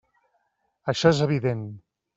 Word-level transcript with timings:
Això 0.95 1.13
és 1.17 1.23
evident. 1.29 1.67